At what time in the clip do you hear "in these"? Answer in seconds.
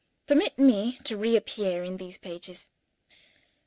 1.83-2.17